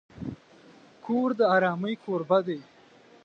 کور 1.05 1.29
د 1.39 1.41
آرامۍ 1.55 1.93
کوربه 2.03 2.39
دی. 2.47 2.59